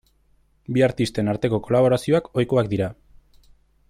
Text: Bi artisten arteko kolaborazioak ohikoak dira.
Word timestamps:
Bi 0.77 0.83
artisten 0.85 1.29
arteko 1.33 1.59
kolaborazioak 1.67 2.31
ohikoak 2.33 2.73
dira. 2.73 2.89